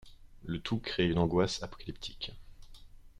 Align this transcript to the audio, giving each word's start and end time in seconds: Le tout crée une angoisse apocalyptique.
Le 0.45 0.57
tout 0.59 0.79
crée 0.79 1.07
une 1.07 1.19
angoisse 1.19 1.61
apocalyptique. 1.61 2.31